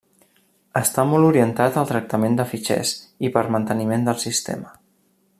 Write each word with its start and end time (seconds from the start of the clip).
Està 0.79 1.03
molt 1.09 1.27
orientat 1.27 1.77
al 1.81 1.91
tractament 1.91 2.39
de 2.39 2.47
fitxers 2.53 2.95
i 3.29 3.33
per 3.35 3.47
manteniment 3.57 4.09
del 4.09 4.19
sistema. 4.29 4.73